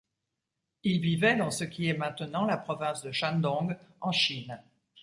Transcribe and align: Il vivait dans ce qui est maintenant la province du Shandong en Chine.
Il 0.81 0.99
vivait 0.99 1.35
dans 1.35 1.51
ce 1.51 1.63
qui 1.63 1.87
est 1.87 1.93
maintenant 1.95 2.45
la 2.47 2.57
province 2.57 3.03
du 3.03 3.13
Shandong 3.13 3.77
en 3.99 4.11
Chine. 4.11 4.59